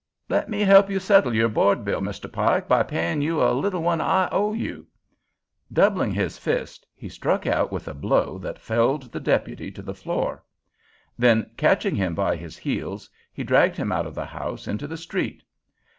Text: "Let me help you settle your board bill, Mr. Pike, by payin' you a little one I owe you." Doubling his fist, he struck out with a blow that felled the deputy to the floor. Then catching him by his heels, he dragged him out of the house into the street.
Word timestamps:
"Let 0.29 0.49
me 0.49 0.61
help 0.61 0.89
you 0.89 0.99
settle 0.99 1.31
your 1.35 1.47
board 1.47 1.85
bill, 1.85 2.01
Mr. 2.01 2.25
Pike, 2.31 2.67
by 2.67 2.81
payin' 2.81 3.21
you 3.21 3.39
a 3.39 3.53
little 3.53 3.83
one 3.83 4.01
I 4.01 4.27
owe 4.31 4.51
you." 4.51 4.87
Doubling 5.71 6.11
his 6.11 6.39
fist, 6.39 6.87
he 6.95 7.07
struck 7.07 7.45
out 7.45 7.71
with 7.71 7.87
a 7.87 7.93
blow 7.93 8.39
that 8.39 8.57
felled 8.57 9.11
the 9.11 9.19
deputy 9.19 9.69
to 9.69 9.83
the 9.83 9.93
floor. 9.93 10.41
Then 11.19 11.51
catching 11.55 11.93
him 11.95 12.15
by 12.15 12.35
his 12.35 12.57
heels, 12.57 13.11
he 13.31 13.43
dragged 13.43 13.77
him 13.77 13.91
out 13.91 14.07
of 14.07 14.15
the 14.15 14.25
house 14.25 14.67
into 14.67 14.87
the 14.87 14.97
street. 14.97 15.43